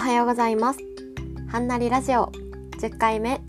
[0.00, 0.80] はようございます。
[1.48, 2.32] はんなりラジオ。
[2.80, 3.42] 10回目。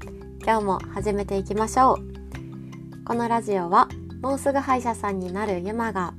[0.43, 3.05] 今日も始めていきましょう。
[3.05, 3.87] このラジオは
[4.21, 6.13] もうすぐ歯医者さんになるゆまが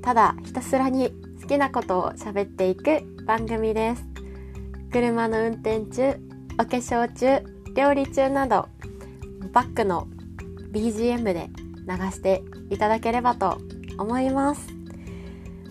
[0.00, 1.10] ただひたすらに
[1.42, 4.04] 好きなことを喋っていく番組です。
[4.92, 6.20] 車の運転中
[6.54, 8.68] お化粧中料理中など
[9.52, 10.06] バックの
[10.70, 11.50] BGM で
[11.88, 13.58] 流していただければと
[13.98, 14.68] 思います。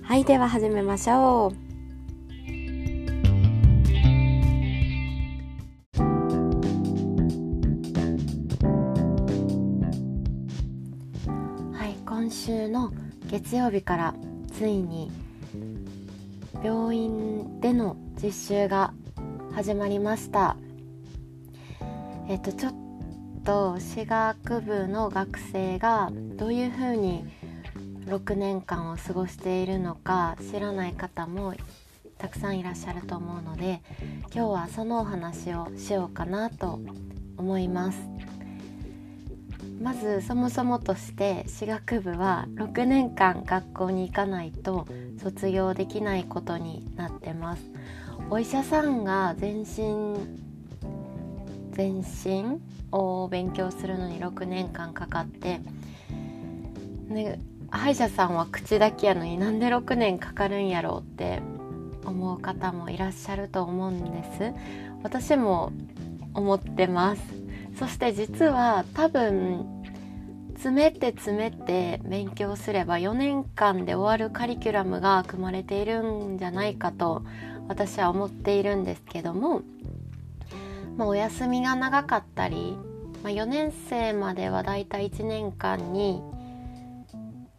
[0.02, 1.63] はいでは始めましょう。
[13.44, 14.16] 月曜日から
[14.54, 15.12] ついに
[16.64, 18.94] 病院での実習が
[19.52, 20.56] 始まりました。
[22.30, 22.74] えっとちょっ
[23.44, 27.26] と歯学部の学生がどういうふうに
[28.06, 31.54] 6年間を過ごしているのか知らない方も
[32.18, 33.82] たくさんいらっしゃると思うので
[34.34, 36.80] 今日はそのお話をしようかなと
[37.38, 38.00] 思います。
[39.84, 44.88] まずそもそもとして歯学部は6年間学校に行かないと
[45.22, 47.64] 卒業できないことになってます。
[48.30, 50.16] お医者さんが全身
[51.72, 52.62] 全身
[52.94, 55.60] を勉強するのに6年間かかって
[57.08, 57.40] ね
[57.70, 61.42] 歯医者さんは口だけやのになんで6年かかるんやろうって
[62.06, 64.54] 思う方もいらっしゃると思うんです。
[65.04, 65.74] 私も
[66.34, 67.22] 思ってます。
[67.78, 69.73] そして実は多分
[70.64, 77.26] 詰めて詰めて勉強すれば4年間で終わるカリキュラムが組まれているんじゃないかと
[77.68, 79.62] 私は思っているんですけども、
[80.96, 82.78] まあ、お休みが長かったり、
[83.24, 86.24] まあ、4年生まではだいたい1年間に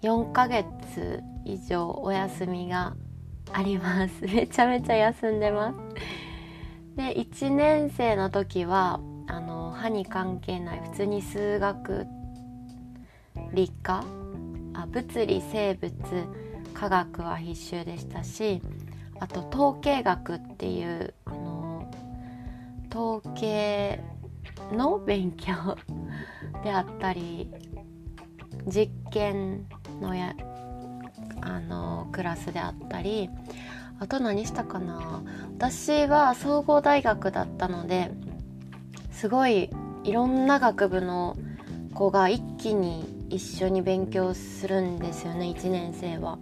[0.00, 2.96] 4ヶ月以上お休みが
[3.52, 4.24] あります。
[4.34, 5.78] めちゃめちゃ休んでます。
[6.96, 12.06] で1年生の時はあの歯に関係ない普通に数学
[13.54, 14.04] 理科
[14.74, 15.94] あ物理生物
[16.74, 18.60] 科学は必修でしたし
[19.20, 21.90] あと統計学っていうあの
[22.90, 24.00] 統計
[24.72, 25.76] の勉強
[26.64, 27.50] であったり
[28.66, 29.66] 実験
[30.00, 30.34] のや
[31.40, 33.30] あのクラスであったり
[34.00, 35.22] あと何したかな？
[35.56, 38.10] 私は総合大学だったので
[39.12, 39.70] すごい
[40.02, 41.36] いろんな学部の
[41.94, 46.38] 子が一気に一緒に勉強するんですよね1年生は。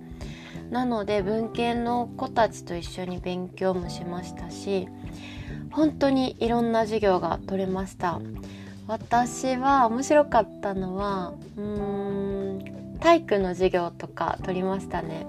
[0.70, 4.88] なので文系の子たちと一緒に勉強もしましたし
[5.70, 8.20] 本当にいろんな授業が取れました
[8.86, 15.26] 私は面白かったのはうーん体育の授業とか取りましたね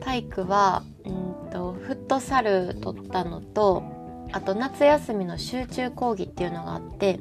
[0.00, 1.10] 体育はう
[1.48, 3.82] んとフットサル取ったのと
[4.30, 7.18] あと夏休みの集中講義っていうのがあって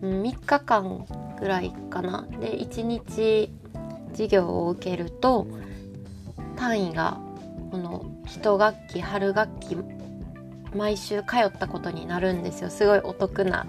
[0.00, 1.06] 3日間
[1.38, 2.26] ぐらいかな。
[2.40, 3.52] で1日
[4.12, 5.46] 授業を受けると
[6.56, 7.20] 単位が
[7.70, 9.76] この1学期春学期
[10.74, 12.70] 毎週通ったことになるんですよ。
[12.70, 13.66] すごいお得な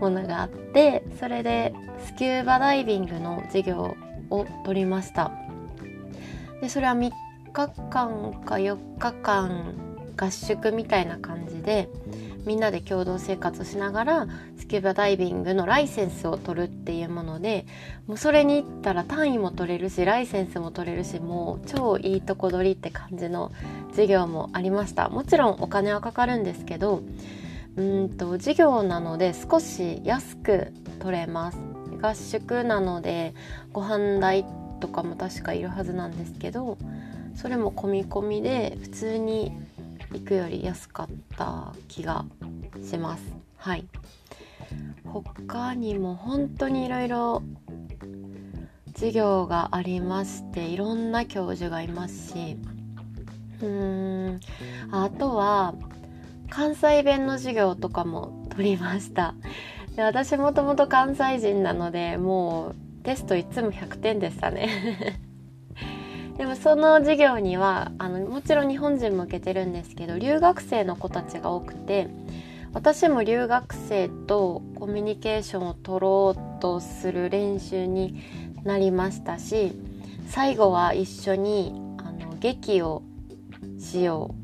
[0.00, 1.74] ものがあってそれで
[2.04, 3.96] スキューバダイビングの授業
[4.30, 5.32] を取りました。
[6.60, 7.10] でそれは3
[7.52, 9.74] 日間か4日間
[10.16, 11.88] 合宿みたいな感じで
[12.46, 14.26] みんなで共同生活しながら
[14.56, 17.66] スキューバダイビングのライセンスを取るっていうもので
[18.06, 23.50] もうそれに行ったら単位も取れるしライセンスも取れるしもう超いいとこ取りって感じの
[23.90, 25.08] 授業もありました。
[25.08, 27.02] もちろんお金はかかるんですけど
[27.76, 31.58] うんと授業なので少し安く取れます。
[32.00, 33.34] 合宿なので
[33.72, 34.44] ご飯代
[34.80, 36.78] とかも確かいるはずなんですけど
[37.34, 39.52] それも込み込みで普通に
[40.16, 41.06] 行くより安かっ
[41.36, 42.24] た気が
[42.82, 43.22] します。
[43.58, 43.86] はい。
[45.04, 47.42] 他にも本当にいろいろ
[48.94, 52.56] 授業がありましていろんな教授がいますし。
[53.60, 54.40] うーん。
[54.90, 55.74] あとは
[56.48, 59.34] 関西弁の授業とかも取りました。
[59.94, 65.20] で私もともと関西人なのでもうテストいつも100点でしたね。
[66.38, 72.08] でもその授業にはあのもちろん日本人も受けてるんですけど留学生の子たちが多くて
[72.74, 78.22] 私も留学生とコミュニケーションを取ろうとする練習に
[78.64, 79.72] なりましたし
[80.28, 83.02] 最後は一緒にあの劇を
[83.78, 84.34] しよ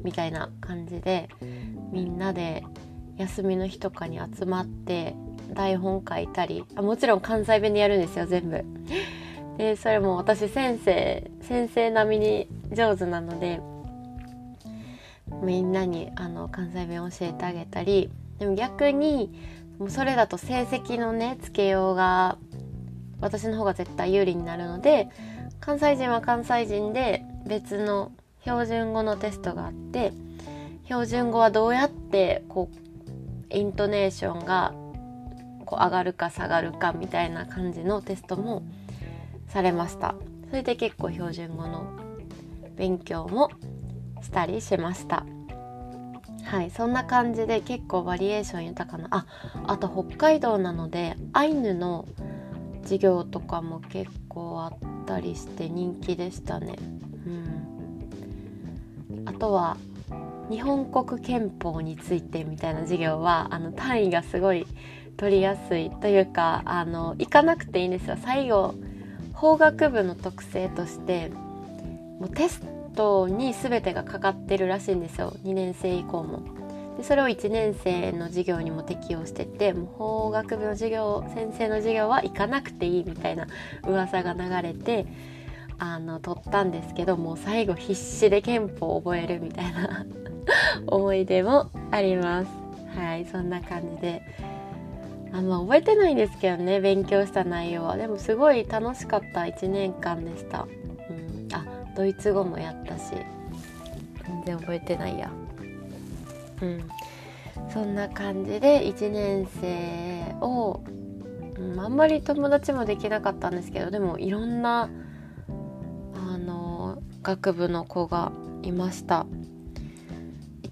[0.00, 1.28] うみたいな感じで
[1.92, 2.64] みんなで
[3.18, 5.14] 休みの日とかに集まって
[5.52, 8.64] 台本書いたりあもちろん関西弁でやるんですよ全部。
[9.58, 13.60] でそれも私先生先生並みに上手なので
[15.42, 19.32] みんなにあの関西弁教えてあげたりでも逆に
[19.78, 22.38] もうそれだと成績のねつけようが
[23.20, 25.08] 私の方が絶対有利になるので
[25.60, 28.12] 関西人は関西人で別の
[28.42, 30.12] 標準語のテストがあって
[30.84, 34.74] 標準語はどうやってこうイントネーションが
[35.64, 38.62] こう上がるか下がるかみたいな感じのテストも
[39.48, 40.14] されました。
[40.50, 41.98] それで結構標準語の
[42.76, 43.50] 勉強も
[44.22, 45.24] したりしました。
[46.44, 49.26] はいそんな感じで結構バリエーション豊かなあ
[49.66, 52.06] あと北海道なのでアイヌの
[52.82, 56.76] 授業とかも結構あったりして人気でしたね。
[57.26, 59.22] うん。
[59.24, 59.76] あとは
[60.50, 64.66] 日本国憲法についてみたいな授業はあの単位がすごい
[65.16, 68.16] 取りやすいというかあの行かなくていいんですよ。
[68.20, 68.74] 最後
[69.42, 71.28] 法学部の特性として
[72.20, 72.62] もうテス
[72.94, 75.34] トに全てがかかってるらしいんですよ。
[75.42, 76.44] 2年生以降も。
[76.96, 83.48] でそれを1年生の授業にも適用しててもう法学部の授業先生の授業は行かなくていいみたいな
[83.84, 85.06] 噂が流れて
[85.76, 90.06] あの取ったんですけどもう最後必死で憲法を覚えるみたいな
[90.86, 92.48] 思い出もあります。
[92.96, 94.51] はいそんな感じで。
[95.32, 97.96] あんま覚えてないんですけどね勉強した内容は。
[97.96, 100.66] でもすごい楽しかった1年間でした、
[101.10, 101.64] うん、あ
[101.96, 103.14] ドイツ語もやったし。
[104.24, 105.30] 全然覚えてないや。
[106.60, 106.88] うん。
[107.72, 110.82] そんな感じで1年生を、
[111.56, 114.90] うん、あんまり友達もできなかったんですけどでもいろんな
[116.14, 118.32] あの学部の子が
[118.62, 119.26] いました。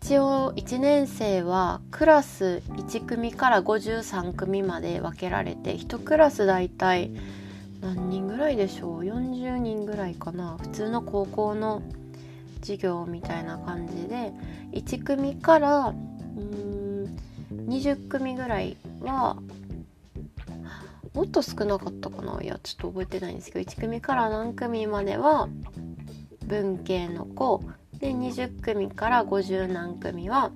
[0.03, 7.13] 一応1年生はクラス1組から53組まで分けられて1クラス大体
[7.81, 10.57] 何人ぐらいでしょう？40人ぐらいかな？
[10.59, 11.83] 普通の高校の
[12.61, 14.33] 授業みたいな感じで
[14.73, 17.17] 1組からうん
[17.69, 19.37] 20組ぐらいは
[21.15, 22.43] もっと少なかったかな？
[22.43, 25.49] いやちょっと覚えてないんですけど1組から何組までは
[26.47, 27.63] 文系の子
[28.01, 30.51] で20組から50何組は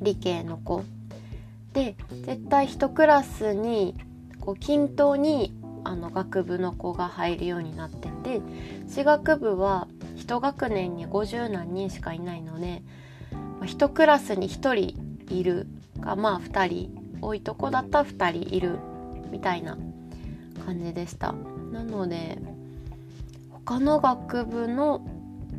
[0.00, 0.84] 理系の子。
[1.72, 3.96] で絶対1クラスに
[4.40, 5.52] こう均等に
[5.82, 8.40] あの学部の子が入るようになってて
[8.86, 12.82] 私学部は1学年に50何人しかいないので
[13.60, 15.66] 1クラスに1人いる
[15.98, 18.78] がまあ2人多いとこだったら2人いる
[19.30, 19.76] みたいな
[20.64, 21.32] 感じでした。
[21.72, 22.38] なので
[23.50, 25.04] 他の学部の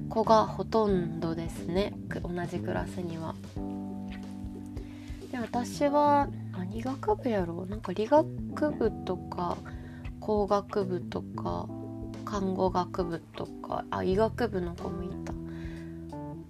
[0.10, 1.94] 子がほとんどですね。
[2.24, 3.36] 同じクラスには。
[5.32, 7.70] で私は何学部やろう？
[7.70, 8.26] なんか理学
[8.72, 9.58] 部とか
[10.20, 11.68] 工学部とか
[12.24, 15.34] 看護学部とかあ医学部の子もいた。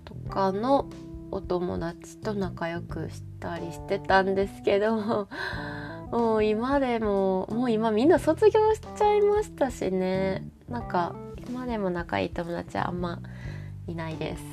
[0.05, 0.87] とかの
[1.31, 4.95] お友達と仲良くしたりしてたんですけど
[6.11, 10.47] もう今でももう今みんな卒業しちゃいましたしね。
[10.69, 11.15] なんか
[11.55, 13.21] 今でも仲いい友達はあんま
[13.87, 14.43] いないです。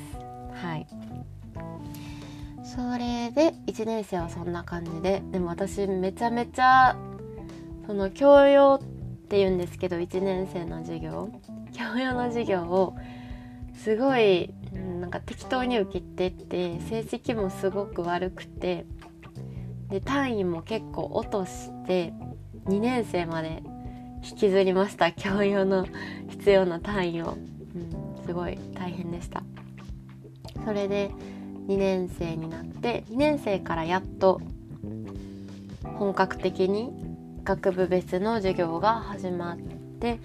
[0.53, 0.87] はい。
[2.63, 6.95] それで1年生はそんな感じででも私めちゃめちゃ
[7.85, 11.29] その教養っていうんですけど1年生の授業。
[11.73, 12.95] 教養の授業を
[13.75, 14.53] すごい
[15.01, 18.85] なんか適当に受けてって成績もすごく悪くて
[19.89, 22.13] で単位も結構落として
[22.67, 23.61] 2年生まで
[24.23, 25.11] 引きずりました。
[25.11, 25.87] 教養の
[26.29, 27.37] 必要な単位を。
[27.75, 29.43] うんすごい大変でした。
[30.65, 31.11] それで
[31.67, 34.41] 2年生になって2年生からやっと
[35.97, 36.91] 本格的に
[37.43, 40.19] 学部別の授業が始まって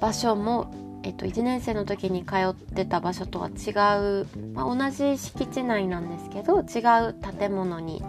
[0.00, 8.02] 場所も、えっと、1年生の時に通ってた場所とは違う、まあ、同じ敷地内なんですけど違う建物に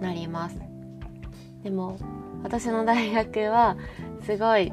[0.00, 0.58] なります。
[1.62, 1.96] でも
[2.42, 3.76] 私の大学は
[4.24, 4.72] すごい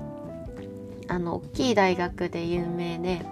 [1.07, 3.25] あの大きい大学で有名で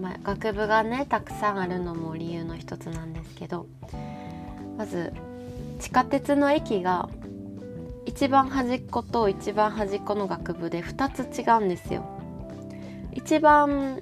[0.00, 3.66] まあ、学部がねたくさんあるのも理由の一つなんですけど
[4.76, 5.12] まず
[5.80, 7.08] 地下鉄の駅が
[8.04, 12.04] 一番端っこと一番端っこの学部で2つ違うんですよ。
[13.12, 13.98] 一番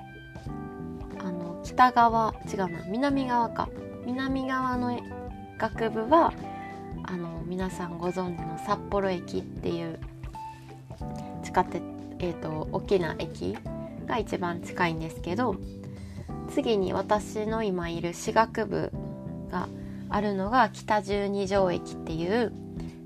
[1.20, 3.68] あの北側違うな南側か
[4.04, 4.98] 南側の
[5.58, 6.32] 学部は
[7.02, 9.98] あの皆さんご存知の札幌駅っていう
[11.42, 11.82] 地下鉄
[12.18, 13.56] えっ、ー、と大きな駅
[14.06, 15.56] が一番近いんですけど
[16.54, 18.92] 次に私の今いる私学部
[19.50, 19.68] が
[20.08, 22.52] あるのが北十二条駅っていう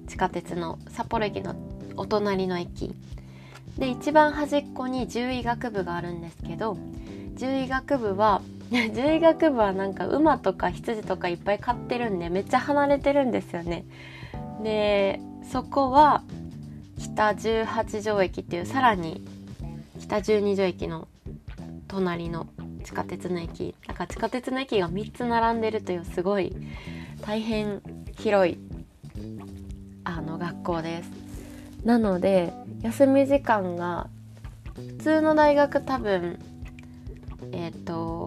[0.07, 1.55] 地下鉄の札幌駅の
[1.97, 2.95] お隣の駅。
[3.79, 6.77] で一番端っこに獣医学部があるんですけど
[7.39, 13.85] 獣医学部は獣医学部はなんか馬とか羊とかいっぱい飼ってるんでめっちゃ離れてるんですよね。
[14.63, 15.21] で
[15.51, 16.23] そこは
[16.99, 19.23] 北18条駅っていうさらに
[20.01, 21.09] 北12条駅の
[21.87, 22.49] 隣の
[22.85, 26.55] 地下鉄の駅だから地下鉄の駅が3つ並んでるというすごい
[27.23, 27.83] 大変
[28.17, 28.59] 広い
[30.05, 31.11] あの学校です。
[31.85, 34.09] なので休み時間が
[34.75, 36.39] 普通の大学多分
[37.53, 38.18] えっ、ー、と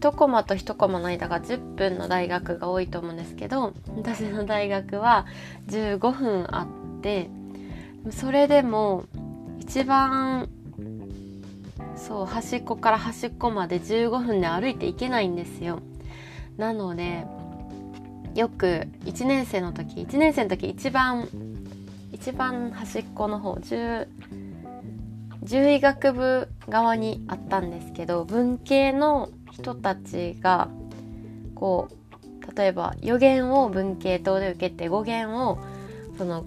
[0.00, 5.26] 1コマと1コマの間が10分の大学が多いと思うんですけど私の大学は
[5.68, 7.28] 15分あって
[8.10, 9.04] それでも
[9.58, 10.48] 一番
[11.96, 15.80] そう端っこから端っこまで15分で歩いていけないんですよ。
[16.56, 17.26] なので
[18.34, 21.28] よく1年生の時1年生の時一番
[22.10, 24.08] 一番端っこの方10
[25.46, 30.68] 獣医学部側にあったんですけど文系の人たちが
[31.54, 35.58] こう例えば予言を文系棟で受けて語源を
[36.18, 36.44] その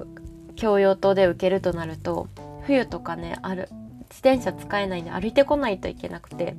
[0.55, 2.27] 教養棟で受けるとなると
[2.65, 3.69] 冬とかねある
[4.09, 6.55] 自転車使えないんで歩いてこないといけなくて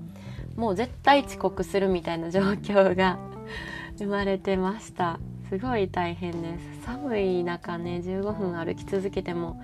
[0.57, 3.19] もう絶対遅刻するみたいな状況が
[3.99, 5.21] 生まれてました。
[5.51, 6.87] すごい大変です。
[6.87, 9.61] 寒い中ね15分歩き続けても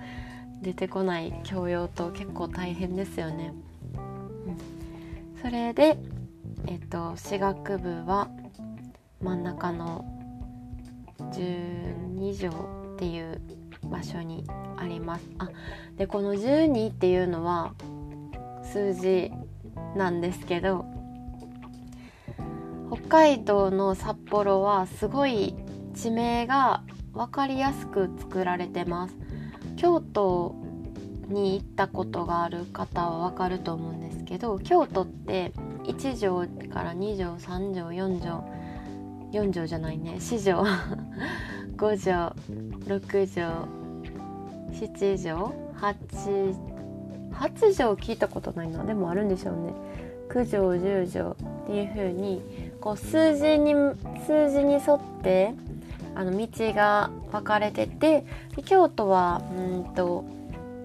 [0.61, 3.53] 出てこない教養と結構大変ですよね、
[3.95, 3.99] う
[5.37, 5.97] ん、それで
[6.67, 8.29] えっと私学部は
[9.21, 10.05] 真ん中の
[11.19, 12.49] 12条
[12.95, 13.41] っていう
[13.83, 14.45] 場所に
[14.77, 15.29] あります。
[15.37, 15.49] あ
[15.97, 17.73] でこの12っていうのは
[18.63, 19.31] 数字
[19.95, 20.85] なんですけど
[22.91, 25.55] 北海道の札幌はすごい
[25.93, 29.15] 地名が分かりやすく作られてます。
[29.77, 30.55] 京都
[31.27, 35.53] に行ったことがある方は分かると思うんですけど京都って
[35.91, 38.43] 1条から2条3条4条。
[39.31, 40.15] 4条じゃないね。
[40.19, 40.63] 4条。
[41.77, 42.35] 5条。
[42.85, 43.67] 6条。
[44.71, 45.53] 7条。
[45.79, 46.55] 8,
[47.31, 48.83] 8条聞いたことないな。
[48.83, 49.73] でもあるんでしょうね。
[50.29, 51.35] 9条10条。
[51.63, 52.41] っていう風に
[52.79, 53.73] こう数字に
[54.25, 55.53] 数字に沿って
[56.15, 58.25] あの道が分かれてて
[58.65, 60.25] 京都はうんと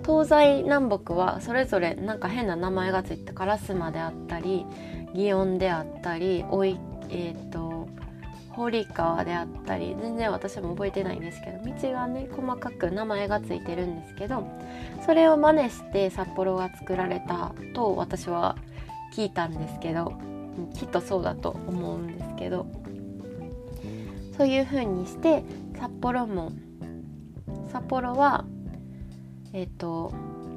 [0.05, 4.65] 東西南北はそれぞれなんか変な名前がついた烏丸であったり
[5.17, 7.89] 祇園であったりおいえっ、ー、と
[8.51, 14.47] 堀川であったり全然私も覚えてないんですけど道がね細かく名前がついてるんですけど
[15.05, 18.57] それを真似して札幌が作られたと私は
[19.15, 20.15] 聞いたんですけど
[20.75, 22.67] きっとそうだと思うんですけど
[24.37, 25.45] そういう風にして
[25.79, 26.53] 札幌も
[27.73, 28.45] 札幌は
[29.53, 30.13] えっ、ー、と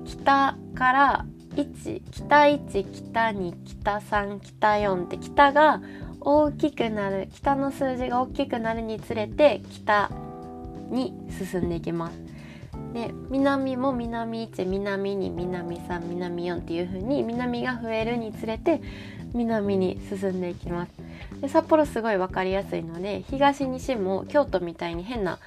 [0.06, 1.26] 北から
[1.56, 5.82] 1北1北2北3北4って北が
[6.22, 10.12] 大きくなる北の数字が大きくなるにつれて北
[10.90, 12.40] に進んでいきます。
[12.94, 18.82] で南も南1南2南3南4っていう風に南が増えるにつれて
[19.34, 20.92] 南に進んでいきます
[21.42, 25.38] で札幌すごい分かりやすいので東西も京都みたいに変な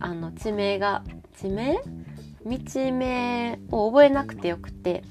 [0.00, 1.02] あの地名が
[1.38, 1.78] 地名
[2.46, 5.02] 道名を覚えなくてよくて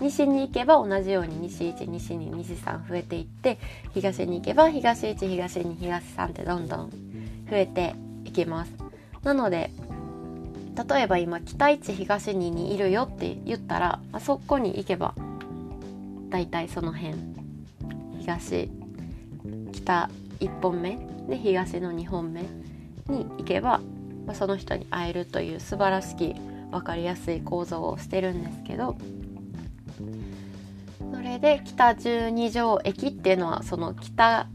[0.00, 3.58] 西に行けば同じように西1西2西3増えていって
[3.92, 6.90] 東に行けば東1東2東3ってどんどん
[7.50, 7.94] 増えて
[8.24, 8.72] いきます
[9.22, 9.70] なので
[10.88, 15.14] 例えば今北1東2にいるよって言ったら、まあ、そこに行けば
[16.30, 17.14] 大体その辺
[18.20, 18.68] 東
[19.72, 22.42] 北1本目で東の2本目
[23.08, 23.80] に行けば、
[24.26, 26.34] まあ、その人に会えるという素晴らしき
[26.74, 28.96] 分かりやすい構造をしてるんですけど
[31.12, 34.48] それで北12条駅っていうのはその北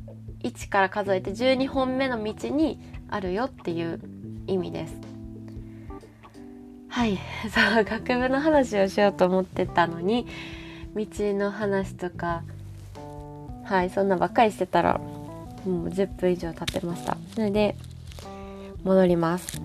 [0.44, 4.00] 1から数えて12本目の道にあるよっていう
[4.48, 4.94] 意味です。
[6.90, 7.18] はい。
[7.50, 10.28] そう学部の話をしようと思ってたのに
[10.96, 12.44] 道の話とか
[13.64, 17.18] はいそんなばっかりしてたらもう10分以上経ってました。
[17.34, 17.76] それで
[18.84, 19.62] 戻ります。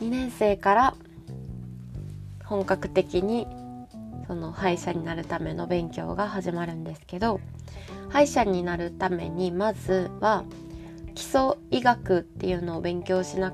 [0.00, 0.94] 2年生から
[2.50, 3.46] 本格的に
[4.26, 7.40] その歯医者になるための勉強が始まるんですけど
[8.08, 10.44] 歯医者になるためにまずは
[11.14, 13.52] 基礎医学っていうのを勉強しな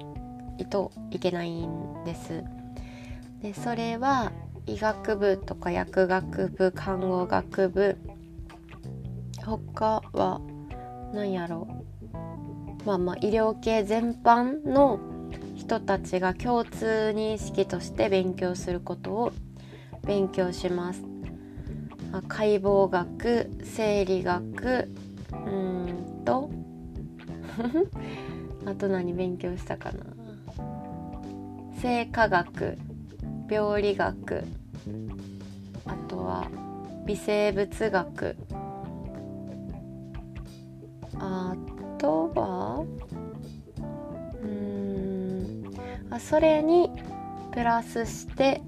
[0.59, 2.43] いといけないんです。
[3.43, 4.33] でそれは
[4.65, 7.99] 医学部とか薬学部看護学部
[9.45, 10.41] 他は
[11.13, 11.69] 何やろ
[12.83, 14.99] うまあまあ医療系全般の
[15.57, 19.33] 人たちが共通認識として勉強することを
[20.07, 21.03] 勉強します。
[22.29, 24.89] 解剖学生理学
[25.33, 26.51] うんと
[28.65, 29.99] あと何勉強したかな。
[31.81, 32.79] 生化学
[33.51, 34.45] 病理学
[35.85, 36.47] あとは
[37.07, 38.37] 微生物学。
[41.19, 41.55] あ
[41.99, 42.56] とは
[46.21, 46.91] それに
[47.53, 48.61] プラスして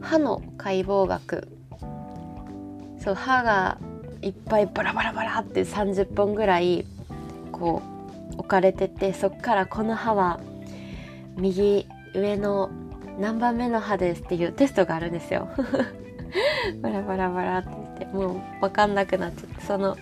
[0.00, 1.48] 歯の解剖学。
[2.98, 3.78] そう歯が
[4.22, 6.84] いっぱいバラバラバラって30本ぐらい
[7.50, 7.82] こ
[8.36, 10.40] う置かれててそっからこの歯は
[11.36, 12.70] 右上の
[13.18, 15.48] 何番目の歯ですっていうテストがあるんですよ。
[16.82, 19.96] バラバラバラって言ってもう分かんなくなっちゃってその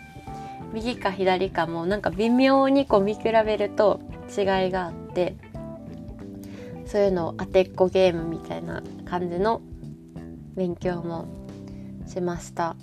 [0.73, 4.01] 右か左かもなんか微妙にこう見比べると
[4.37, 5.37] 違いがあって
[6.89, 9.61] そういうのを当てっこゲームみたいな感じの
[10.57, 11.29] 勉強も
[12.07, 12.77] しました。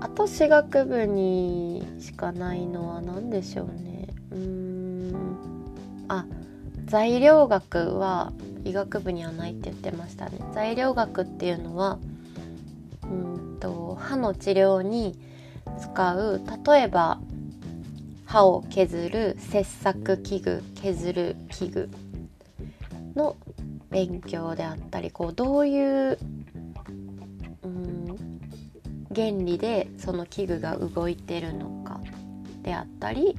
[0.00, 4.08] あと私学部にしかないのは何でしょうね。
[4.30, 5.16] うーん。
[6.08, 6.24] あ
[6.84, 8.32] 材料学は
[8.64, 10.38] 医学部にはないって言ってましたね。
[10.54, 11.98] 材料学っていうのは
[13.02, 15.18] うんと歯の治療に
[15.80, 17.18] 使う例えば
[18.24, 21.90] 歯を削る切削器具削る器具。
[23.16, 23.36] の
[23.90, 26.18] 勉強であったりこうどういう
[27.62, 28.16] うん
[29.14, 32.00] 原理でその器具が動いてるのか
[32.62, 33.36] であったり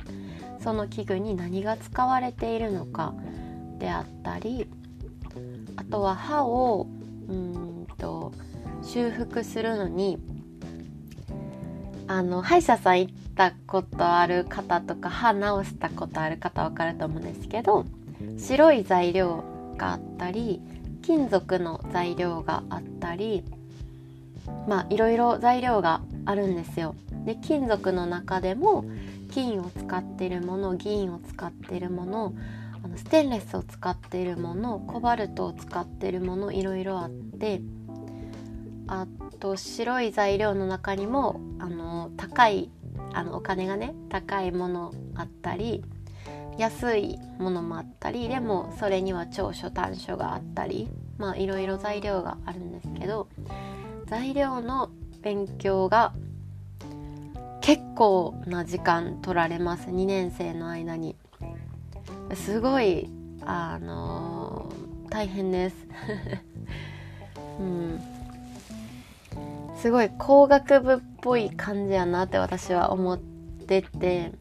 [0.60, 3.14] その器具に何が使われているのか
[3.78, 4.68] であったり
[5.76, 6.88] あとは歯を
[7.28, 8.32] うんと
[8.82, 10.18] 修復するのに
[12.08, 17.86] あの歯医者さん行ったことある方とか歯直したことある方わかると思うんですけど
[18.40, 19.44] 白い材料
[19.78, 20.62] があったり
[21.02, 23.44] 金属の材料があったり
[24.68, 26.96] まあいろいろ材料があるんですよ。
[27.26, 28.86] で金属の中でも
[29.32, 32.34] 金を使ってるもの銀を使ってるもの
[32.84, 37.62] あのステンレスを使ってるものコバルトを使ってるものいろいろあって
[38.88, 39.06] あ
[39.40, 42.72] と白い材料の中にもあの高い
[43.14, 45.84] あのお金がね高いものあったり
[46.58, 53.28] 安いものもあったりでもそれには長所短所があったりまあいろいろ材料があるんですけど
[54.08, 54.90] 材料の
[55.22, 56.14] 勉強が
[57.62, 59.90] 結構な時間取られます。
[59.90, 61.18] 2年生の間に。
[62.34, 63.10] すごい
[63.46, 65.76] あのー、大変です。
[67.60, 68.00] うん。
[69.76, 74.32] すごい工学部っぽい感じやなって私は思ってて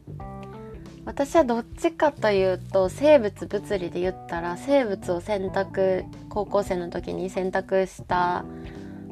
[1.07, 8.43] 私はどっちかというと生物物理で言ったら生物を選択高校生の時に選択した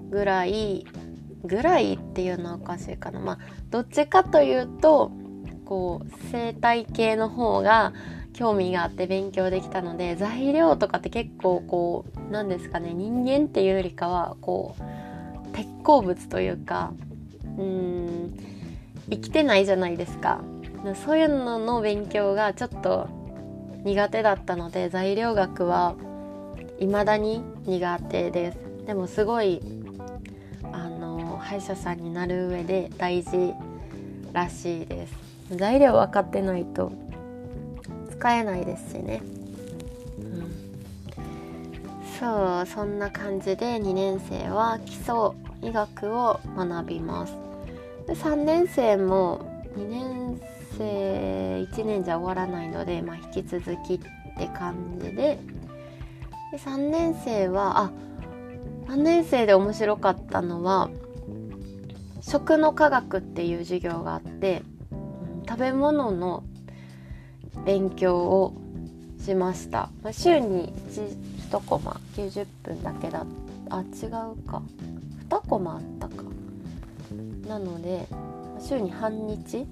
[0.10, 0.86] ぐらい
[1.46, 3.22] ぐらいっていうのはおかしいかな。
[3.22, 5.10] まあどっちかというと
[5.64, 7.94] こう生態系の方が
[8.34, 16.92] 興味があって勉強できたので材料とかって結構こう何ですかね人間っていうよりかはこう鉄鉱物というか
[17.58, 18.38] うん
[19.10, 20.42] 生きてないじゃないですか。
[20.96, 23.08] そういうのの勉強がちょっと
[23.84, 25.96] 苦手だったので材料学は
[26.80, 28.60] 未だに苦手です。
[28.86, 29.62] でもすごい
[30.72, 33.54] あの歯医者さんになる上で大事
[34.34, 35.14] らしいです。
[35.52, 36.92] 材料分かってないと
[38.12, 39.22] 使えないですしね、
[40.20, 40.52] うん、
[42.20, 45.14] そうそんな感じで2年生は基礎
[45.62, 47.36] 医学を学びます。
[48.08, 50.42] で3年生も2年
[50.78, 54.00] 生1年じゃ終わらないので、まあ、引き続きっ
[54.38, 55.40] て感じで。
[56.52, 57.92] で3年生はあ
[58.88, 60.90] 3年生で面白かったのは
[62.22, 64.64] 食の科学っていう授業があって、
[65.48, 66.44] 食べ物の
[67.66, 68.54] 勉強を
[69.20, 73.26] しました、まあ、週に 1, 1コマ90分だけだ
[73.70, 74.12] あ違う
[74.48, 74.62] か。
[75.30, 76.24] 2コマあったか。
[77.48, 78.08] なので
[78.60, 79.66] 週に半日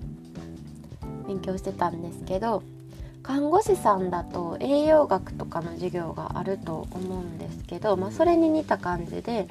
[1.28, 2.64] 勉強してたんですけど
[3.22, 9.48] 看護師さんだと栄養学とかの授業があると思うんですけど、まあ、それに似た感じで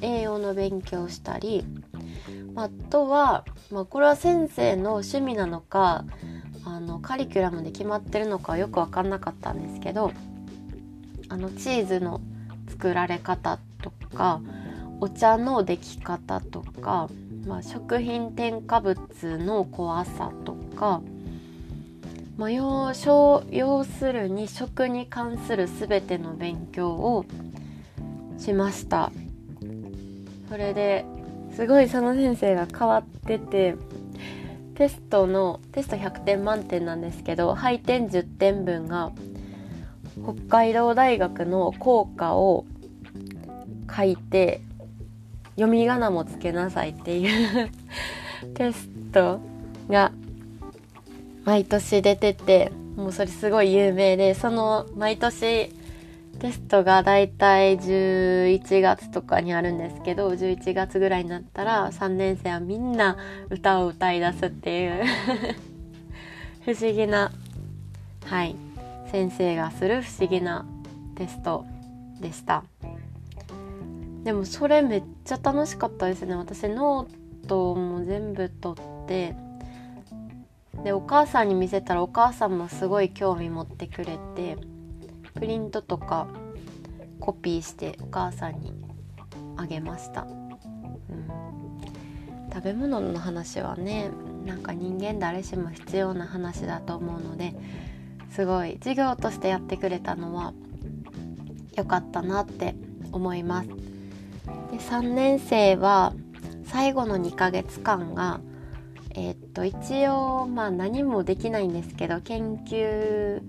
[0.00, 1.64] 栄養の勉強したり
[2.54, 6.04] あとは、まあ、これは先生の趣味なのか
[6.64, 10.12] あのカリキュラムで決まってるのかよく分かんなかったんですけど
[11.28, 12.20] あのチーズの
[12.68, 14.40] 作られ方とか
[15.00, 17.08] お茶の出来方とか、
[17.46, 18.98] まあ、食品添加物
[19.38, 21.02] の怖さとか、
[22.36, 22.92] まあ、要
[23.50, 27.24] 要するに食に関する全ての勉強を
[28.38, 29.10] しました。
[30.48, 31.04] それで
[31.52, 33.74] すごいその先生が変わってて
[34.74, 39.10] テストのテスト100点満点なんですけど配点10点分が
[40.22, 42.66] 北海道大学の校歌を
[43.94, 44.60] 書いて
[45.54, 47.70] 読み仮名もつけなさいっていう
[48.54, 49.40] テスト
[49.88, 50.12] が
[51.46, 55.72] 毎年出ててもうそれすごい有名でその毎年
[56.40, 63.16] テストがだいたい11月とかにあるんですけど11月ぐらいになったら3年生はみんな
[63.48, 65.04] 歌を歌い出すっていう
[66.66, 67.30] 不思議な
[68.24, 68.56] はい
[69.12, 70.66] 先生がする不思議な
[71.14, 71.64] テスト
[72.20, 72.64] でした。
[74.24, 76.34] でもそれめっちゃ楽しかったですね。
[76.34, 79.36] 私ノートも全部取って
[80.84, 84.56] でお母さんに見せたらお母さんもすごい興味持ってくれて
[85.34, 86.28] プリントとか
[87.20, 88.72] コピーしてお母さんに
[89.56, 91.28] あげました、うん、
[92.52, 94.10] 食べ物の話はね
[94.44, 97.54] なんか人間誰しも必要な話だと思うので
[98.30, 100.52] すごい授業としてやってくれたのは
[101.74, 102.74] 良かったなって
[103.12, 103.68] 思います。
[103.68, 103.74] で
[104.78, 106.12] 3年生は
[106.64, 108.40] 最後の2ヶ月間が
[109.16, 113.40] えー、と一応まあ何もできないんですけど研究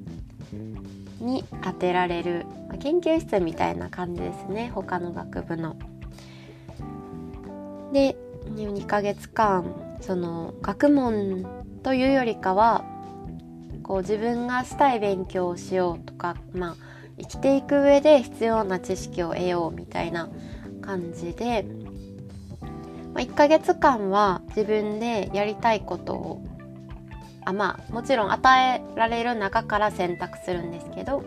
[1.19, 5.75] に当てられる、ま、研究室みたいな感じですね他の学部の。
[7.91, 8.15] で
[8.55, 11.45] 2ヶ月間その学問
[11.83, 12.85] というよりかは
[13.83, 16.75] こう自分がしたい勉強をしようとか、まあ、
[17.19, 20.29] 生きていく上で必要な知識を得ようみたいな
[20.81, 21.65] 感じで、
[23.17, 26.41] まあ、1ヶ月間は自分でやりたいことを
[27.45, 31.23] あまあもちろん与えられる中から選択するんですけど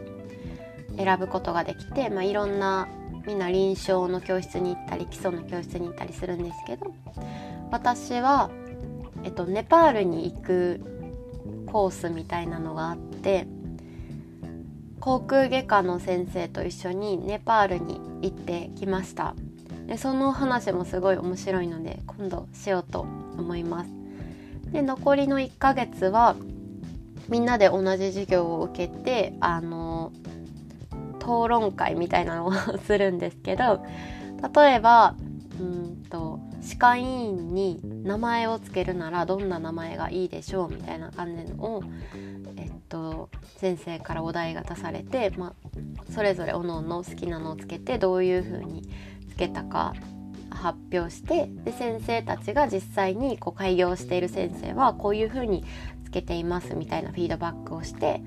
[0.97, 2.87] 選ぶことができて、まあ、いろんな
[3.27, 6.95] みんな臨床の教室に行ったり基礎の教室に行ったりするんですけど
[7.73, 8.51] 私は、
[9.25, 10.81] えっと、ネパールに行く
[11.67, 13.49] コースみたいなのがあって
[15.01, 19.35] 航空外科の先生と一緒にネパールに行ってきました。
[19.91, 23.91] でその話もすごい面白いので今度しようと思います。
[24.71, 26.37] で残りの1ヶ月は
[27.29, 30.13] みんなで同じ授業を受けてあの
[31.19, 32.53] 討論会みたいなのを
[32.87, 33.85] するんですけど
[34.55, 35.17] 例えば
[35.59, 41.83] うんと歯科医院に名前を付けるならどんな名前がいいでしょうみたいな感じのを、
[42.57, 48.89] えっと、先生からお題が出されて、まあ、それぞれおのおの好きなのをつけてどういう風に
[49.41, 49.95] けたか
[50.51, 55.65] 発表してで先生たちが実際にこう開業している先生はこういうふうに
[56.05, 58.23] つけていますみたいなフィードバックをして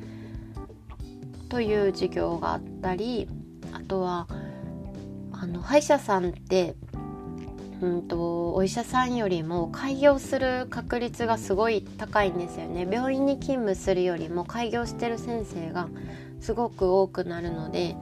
[1.49, 3.27] という授業があったり
[3.71, 4.27] あとは
[5.31, 6.75] あの歯医者さんって
[7.81, 12.87] うんとお医者さんよりも開業する確率がすごい高いんですよね。
[12.89, 15.89] 病院に勤務するよりも開業してる先生が
[16.39, 17.97] すごく多くなるので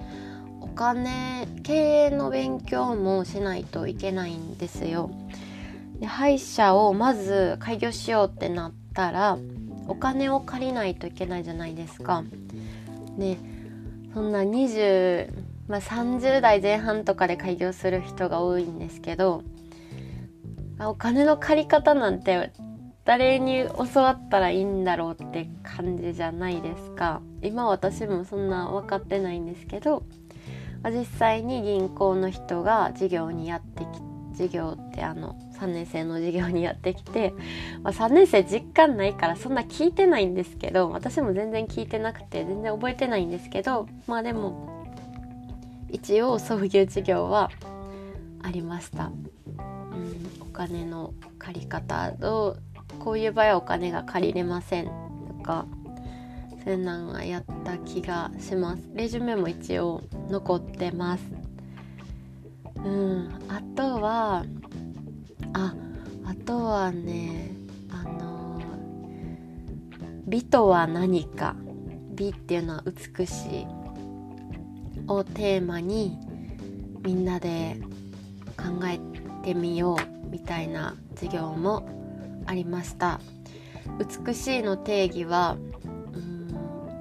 [0.61, 5.09] お金経営の勉強もしないといけないんですよ。
[5.99, 9.37] で歯医者をまず開業しようってなったら
[9.87, 12.23] お金を借りないといけないじゃないですか。
[13.17, 13.37] で
[14.13, 15.31] そんな20、
[15.67, 19.43] まあ、30代前半とかで開業する人が多いんですけど
[20.79, 22.51] お金の借り方なんて
[23.05, 30.03] 誰に教わったらいいんだろうって感じじゃないですか今私もそんな分かってないんですけど
[30.89, 33.87] 実際に銀行の人が授業にやってき
[34.31, 37.33] 授業ってあの3年生の授業にやってきて、
[37.83, 44.85] まあ、3年生実感ないからそんな聞いてないんですけど私も全然聞いてなくて全然覚えてないんですけどまあでも
[45.89, 47.51] 一応そういう授業は
[48.41, 49.07] ありました。
[49.07, 52.57] うん、お金の借り方と
[52.99, 55.65] こういう場合はお金が借りれませんとか
[56.63, 58.83] そういうのはやった気がします。
[58.93, 61.23] レジュメも一応残ってます。
[62.75, 63.29] うん。
[63.47, 64.45] あとは
[65.53, 65.73] あ
[66.25, 67.51] あとはね
[67.89, 68.61] あの
[70.27, 71.55] 美とは何か。
[72.13, 73.67] 美っていうのは美しい
[75.07, 76.19] をテーマに
[77.01, 77.77] みんなで
[78.57, 78.99] 考え
[79.43, 81.89] てみようみたいな授業も
[82.45, 83.19] ありました。
[84.25, 85.57] 美しいの定義は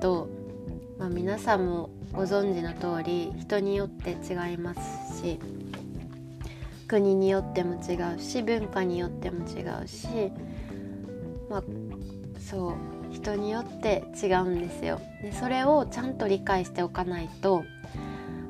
[0.00, 0.28] と、
[0.98, 5.38] まあ、皆さんもご存知の通り人によって違いますし
[6.88, 10.08] 国によっても違うし文化によっても違うし
[11.48, 11.62] まあ
[12.40, 12.74] そう
[13.12, 15.00] 人によって違うんですよ。
[15.22, 17.64] でそれをちゃんと理解しておかないと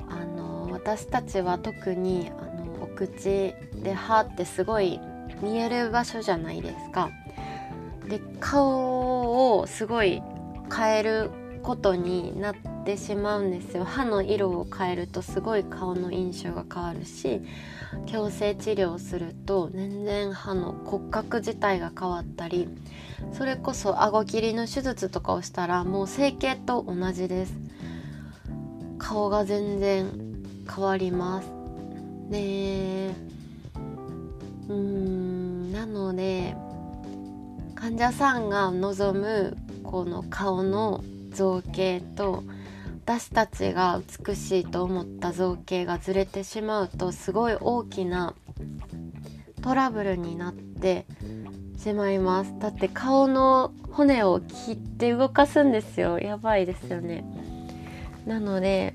[0.07, 4.99] あの私たちは特にあの遅口で歯ってすごい
[5.41, 7.09] 見える場所じゃないですか。
[8.07, 10.21] で顔をすごい
[10.73, 11.29] 変える
[11.61, 13.83] ことになってしまうんですよ。
[13.83, 17.41] 歯の色を変えるとすごい顔の印象が変わるし
[18.07, 22.67] 矯正治療をすると全然歯の骨格自体が変わったり
[23.33, 27.53] それこそ顎切りの手術とかをしたらもう整形と同じです。
[28.97, 30.09] 顔が全然
[30.73, 31.49] 変わります。
[32.29, 33.11] で
[34.69, 36.55] うーんなので
[37.75, 42.43] 患者さんが望むこの顔の造形と
[43.03, 48.35] 私たちが美しいと思った造形がずれてしまうとすごい大きな
[49.61, 51.05] トラブルになって
[51.77, 52.53] しまいます。
[52.59, 56.19] だって顔の骨を切って動かすんですよ。
[56.19, 57.25] やばいですよね。
[58.25, 58.93] なので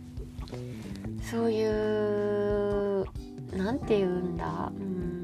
[1.31, 3.07] そういう
[3.57, 4.71] 何て言うんだ。
[4.75, 5.17] うん。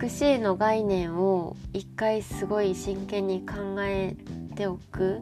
[0.00, 4.16] 美しいの概念を一回すごい真剣に考え
[4.54, 5.20] ておく。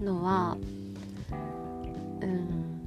[0.00, 0.56] のは
[2.22, 2.80] うん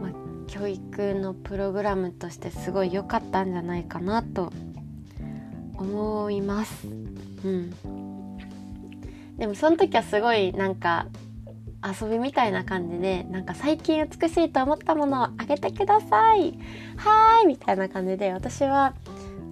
[0.00, 0.12] まあ
[0.46, 4.52] 教育のプログラムとしてすごい良かったんじゃないかなと
[5.76, 6.86] 思います。
[6.86, 7.70] うん、
[9.36, 11.06] でもその時はすごいなんか
[12.00, 16.58] 遊びみたいな感じでなんか最近美しいと思ったものをあげてください
[16.96, 18.94] はーいみたいな感じで私は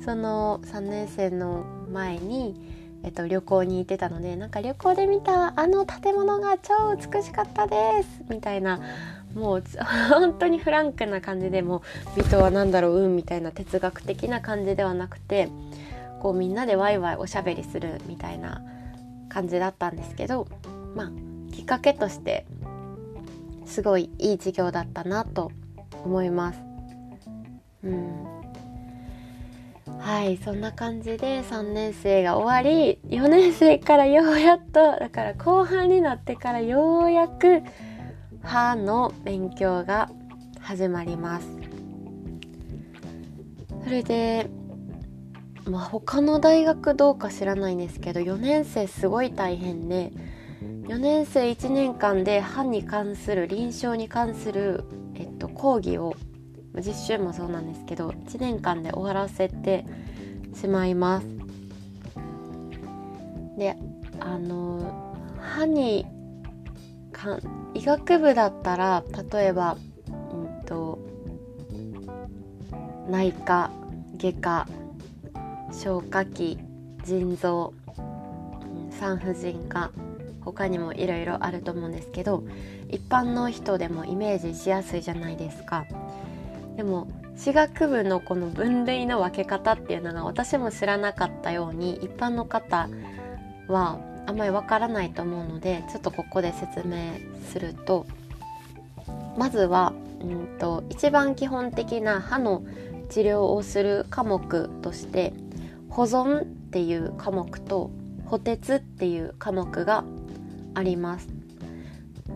[0.04, 2.75] その3年生の前に
[3.06, 8.80] えっと、旅行に行ってたのでなんか旅行で見たあの建物が超美しかったですみたいな
[9.32, 9.62] もう
[10.10, 11.82] 本当にフランクな感じでも
[12.16, 15.48] 美とは何だろう運みたいな哲学的な感じではなくて
[16.20, 18.60] こうみんなでワイワイおしゃべりするみたいな
[19.28, 20.48] 感じだったんですけど
[20.96, 22.44] まあきっかけとして
[23.66, 25.52] すごいいい授業だったなと
[26.04, 26.60] 思います。
[27.84, 28.35] うん
[30.00, 37.62] はいそんな感じで3年生が終わり4年生からようやっとだから後半になってからようやく
[38.42, 40.10] 歯の勉強が
[40.60, 41.48] 始まります。
[43.84, 44.48] それで
[45.64, 50.12] まあ他の大学どうか知らないんですけど4年生すごい大変で
[50.60, 56.14] 4年生1年間で歯に関する臨床に関する、えっと、講義を
[56.84, 59.84] 実習もそうなんですけど1年間で終わらせて
[60.54, 61.26] しまいます。
[63.58, 63.76] で
[64.20, 66.06] あの歯に
[67.12, 67.38] か
[67.74, 69.76] 医学部だったら例えば、
[70.08, 70.98] うんと、
[73.08, 73.70] 内科
[74.18, 74.68] 外科
[75.72, 76.58] 消化器
[77.04, 77.72] 腎臓
[78.90, 79.90] 産婦人科
[80.40, 82.44] 他にもいろいろあると思うんですけど
[82.88, 85.86] 一般の人でもイメージしやすいじゃないですか。
[86.76, 92.88] でも私学部のこの分類の分け方っていうのが私も知らなかったように一般の方
[93.68, 97.14] はあんまりわからないと思うのでちょっとここで説明
[97.50, 98.06] すると
[99.36, 102.64] まずは、うんと、一番基本的な歯の
[103.10, 105.32] 治療をする科目として
[105.90, 107.90] 保存っていう科目と
[108.24, 110.04] 補鉄っていう科目が
[110.74, 111.28] あります。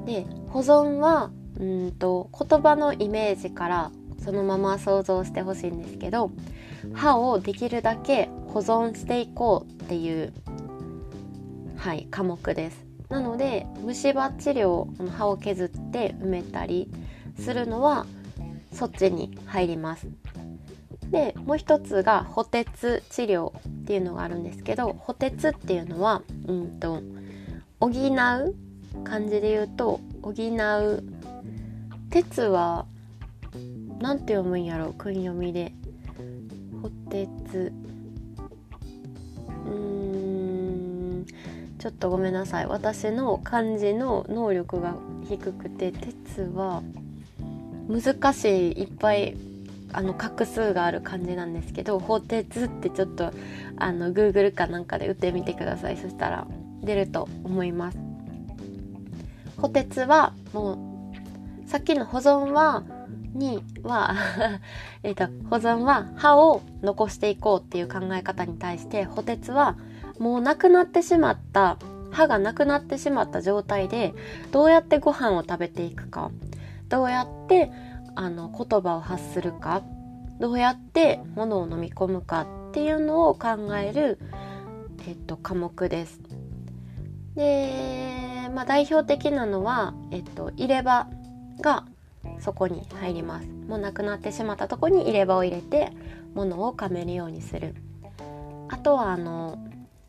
[0.06, 3.90] で保存はうんと言葉のイメージから
[4.24, 6.30] そのまま想像してほしいんですけど
[6.94, 10.32] 歯をできるだけ保存していこうっていう、
[11.76, 12.84] はい、科目です。
[13.08, 16.88] なので虫歯治療歯を削って埋めたり
[17.38, 18.06] するのは
[18.72, 20.06] そっちに入ります。
[21.10, 27.02] でもう一つが補鉄治療っていうのがあるんですけど補鉄っていうのはうんと
[27.80, 28.54] 補う
[29.04, 31.04] 漢字で言うと補う
[32.10, 32.86] 鉄は
[34.00, 34.92] なんて読むんやろ？
[34.94, 35.72] 訓読みで。
[36.82, 37.72] 補鉄
[39.66, 41.26] うん。
[41.78, 42.66] ちょっとごめんなさい。
[42.66, 44.94] 私の漢字の能力が
[45.28, 46.82] 低くて鉄は
[47.88, 48.82] 難しい。
[48.82, 49.36] いっぱい
[49.92, 53.32] あの画数がある漢字なんですけど「補鉄」ってちょっと
[53.76, 55.96] あの Google かなんかで打ってみてください。
[55.96, 56.46] そしたら
[56.82, 57.98] 出ると思います。
[59.58, 60.89] 補鉄はもう
[61.70, 62.82] さっきの保存は
[63.32, 64.16] には
[65.04, 69.76] えと保存は歯を残していこうっていう考え方に対して補鉄は
[70.18, 71.76] もうなくなってしまった
[72.10, 74.14] 歯がなくなってしまった状態で
[74.50, 76.32] どうやってご飯を食べていくか。
[76.88, 77.70] どうやって
[78.16, 79.82] あの言葉を発するか。
[80.40, 84.18] どうやって物を飲み込むかっていうのを考える、
[85.06, 86.20] えっと、科目です。
[87.36, 91.06] で、まあ、代表的なのは、えっと、入れ歯。
[91.60, 91.84] が
[92.40, 93.48] そこに入ります。
[93.48, 95.92] もうなくなってしまったとこに入れ歯を入れて
[96.34, 97.74] 物を噛めるようにする。
[98.68, 99.58] あとはあの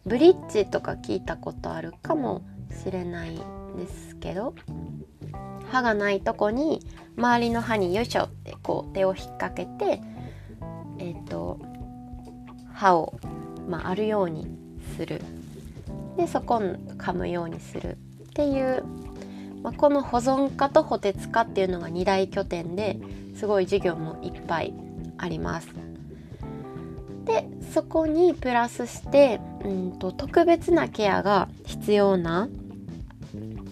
[0.06, 2.42] ブリッジとか聞いたことあるかも
[2.84, 3.36] しれない
[3.78, 4.54] ですけど
[5.72, 6.82] 歯がないとこに
[7.18, 10.02] 周りの歯によいしょってこう手を引っ掛けて
[11.00, 11.60] えっ、ー、と
[12.74, 13.14] 歯を、
[13.68, 14.48] まあ、あるように
[14.96, 15.22] する。
[16.18, 18.84] でそこを噛むようにするっていう、
[19.64, 22.98] まあ、この保存科と補鉄科っていうのが2大拠点で
[23.36, 24.74] すごい授業もいっぱい
[25.18, 25.70] あります。
[27.26, 32.50] でそこにプラスしてうんと特別なケアが必要な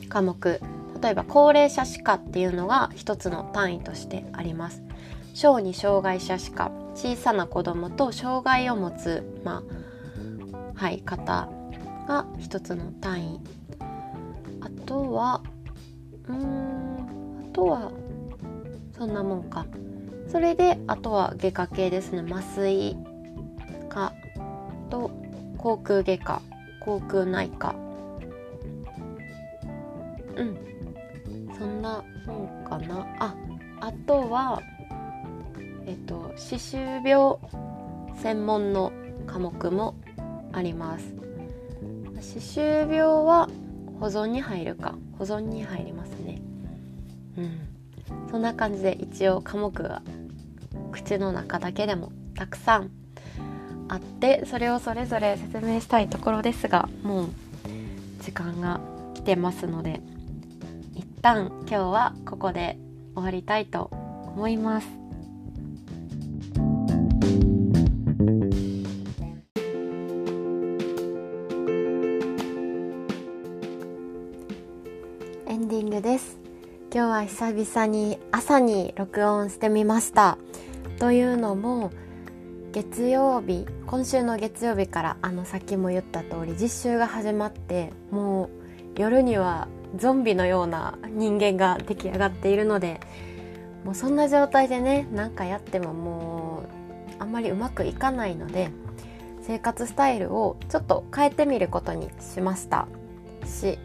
[0.07, 0.61] 科目。
[1.01, 4.83] 例えば高齢者歯科っていうのが一つの単位としてあります。
[5.33, 11.47] 小児障害者歯科小さな子供と障害を持つ、まあはい、方
[12.07, 13.39] が一つの単位。
[14.61, 15.41] あとは
[16.29, 17.49] うん。
[17.49, 17.91] あとは
[18.97, 19.65] そんなもんか。
[20.27, 22.23] それであとは外科系ですね。
[22.31, 22.95] 麻酔
[23.89, 24.13] 科。
[24.89, 25.11] と
[25.57, 26.41] 口腔外科。
[26.81, 27.75] 口腔内科。
[30.35, 30.57] うん。
[31.57, 33.07] そんなもんかな。
[33.19, 33.35] あ
[33.81, 34.61] あとは
[35.85, 37.37] えっと歯周病
[38.15, 38.91] 専門の
[39.25, 39.95] 科目も
[40.51, 41.15] あります。
[42.21, 43.49] 歯周病は
[43.99, 44.95] 保存に入るか。
[45.17, 46.18] 保存に入ります。
[48.31, 50.01] そんな感じで一応科目が
[50.91, 52.91] 口の中だけでもたくさん
[53.87, 57.29] あってそれをそれぞれ説明したいところですがもう
[58.21, 58.79] 時間が
[59.15, 60.01] 来てますので
[60.95, 62.77] 一旦今日はここで
[63.15, 63.89] 終わりたいと
[64.35, 65.08] 思います。
[77.49, 80.37] 久々に朝に録音してみました。
[80.99, 81.89] というのも
[82.71, 88.51] 月曜日今週の月曜日からあのさっきも言った通り実習が始まっても
[88.95, 92.99] う夜にはゾンビのような人間が出来上がっているので
[93.83, 96.63] もうそんな状態でね何かやってもも
[97.19, 98.69] うあんまりうまくいかないので
[99.41, 102.87] 生活スタイルをちょっと変えてみることにしました。
[103.43, 103.79] し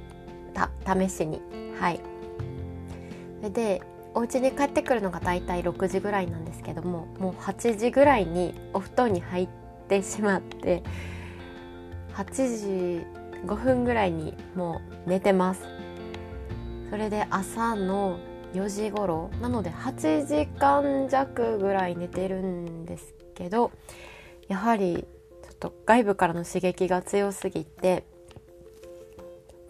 [0.53, 1.41] た試しに。
[1.81, 2.14] はい。
[3.45, 3.83] それで
[4.15, 9.49] お家に帰ってくるのがだいたい6時ぐらいなんですけどももう8時ぐらいにお布団に入っ
[9.87, 10.83] てしまって
[12.15, 13.07] 8時
[13.45, 15.61] 5分ぐらいにもう寝てます。
[16.89, 18.19] それで朝の
[18.55, 23.73] 4時頃なので8時間弱ぐらい寝てるんですけど
[24.49, 25.07] やはり
[25.43, 28.07] ちょっと外部からの刺激が強すぎて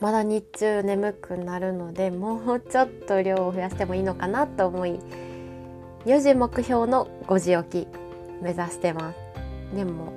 [0.04, 5.00] まだ日中眠くなるのでもうちょっと量を増やしてもいいのかなと思い
[6.04, 7.88] 4時目標の5時起き
[8.42, 9.74] 目指してます。
[9.74, 10.12] でも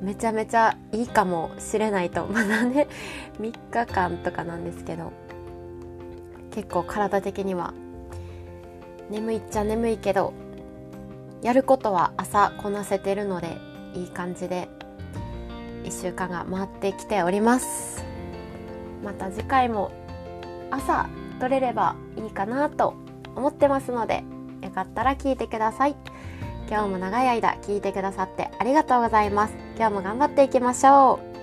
[0.00, 2.86] めちゃめちゃいいかもしれないとまだね
[3.40, 5.10] 3日間とかなんですけど
[6.52, 7.74] 結構体的には
[9.10, 10.32] 眠いっちゃ眠いけど
[11.42, 13.58] やることは朝こなせてるので
[13.96, 14.68] いい感じで
[15.82, 18.13] 1週間が回ってきております。
[19.04, 19.92] また次回も
[20.70, 21.08] 朝
[21.40, 22.94] 撮れればいいかなと
[23.36, 24.24] 思ってますので
[24.62, 25.96] よかったら聞いてください。
[26.66, 29.54] 今日も長い間聞いてくださってありがとうございます。
[29.76, 31.33] 今日も頑張っていきましょう。